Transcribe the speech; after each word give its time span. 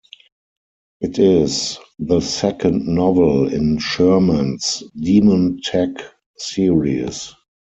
It 1.01 1.19
is 1.19 1.77
the 1.99 2.21
second 2.21 2.87
novel 2.87 3.53
in 3.53 3.77
Sherman's 3.77 4.81
DemonTech 4.99 6.01
series. 6.37 7.35